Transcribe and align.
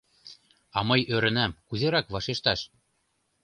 А 0.77 0.79
мый 0.89 1.01
ӧрынам, 1.15 1.51
кузерак 1.67 2.05
вашешташ. 2.13 2.59